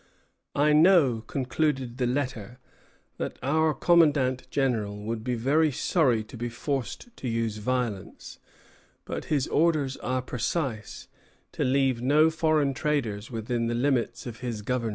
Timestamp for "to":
6.23-6.35, 7.17-7.27, 11.51-11.63